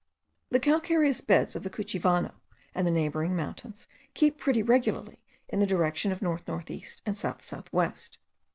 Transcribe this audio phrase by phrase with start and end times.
[0.49, 2.31] The calcareous beds of the Cuchivano
[2.73, 5.19] and the neighbouring mountains keep pretty regularly
[5.53, 8.17] the direction of north north east and south south west.